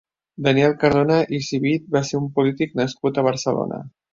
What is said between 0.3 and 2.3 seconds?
Daniel Cardona i Civit va ser un